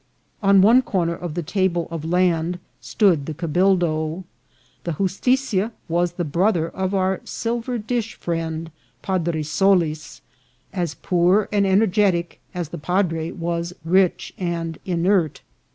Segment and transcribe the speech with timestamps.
[0.41, 4.23] On one corner of the table of land stood the cabildo.
[4.83, 8.71] The jus titia was the brother of our silver dish friend
[9.03, 10.21] Padre So lis,
[10.73, 15.41] as poor and energetic as the padre was rich and inert.